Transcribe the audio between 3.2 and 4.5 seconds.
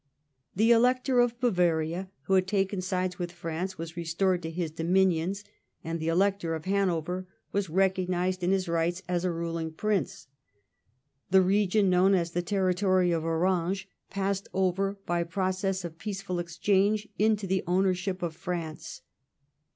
France, was restored to